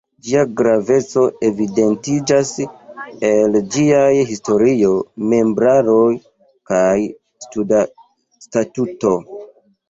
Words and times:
Ĝia 0.27 0.43
graveco 0.59 1.25
evidentiĝas 1.49 2.53
el 3.29 3.57
ĝiaj 3.75 4.07
historio, 4.31 4.95
membraro 5.35 5.99
kaj 6.73 6.97
statuto. 8.47 9.15